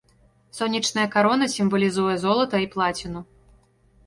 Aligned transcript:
Сонечная 0.59 1.03
карона 1.15 1.45
сімвалізуе 1.57 2.15
золата 2.25 2.63
і 2.65 2.67
плаціну. 2.73 3.25